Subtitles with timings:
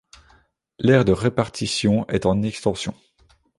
[0.79, 2.95] L'aire de répartition est en extension.